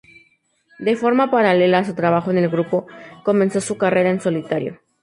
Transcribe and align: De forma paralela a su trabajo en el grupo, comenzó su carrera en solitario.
De 0.79 0.95
forma 0.95 1.29
paralela 1.29 1.77
a 1.77 1.83
su 1.83 1.93
trabajo 1.93 2.31
en 2.31 2.39
el 2.39 2.49
grupo, 2.49 2.87
comenzó 3.23 3.61
su 3.61 3.77
carrera 3.77 4.09
en 4.09 4.19
solitario. 4.19 4.79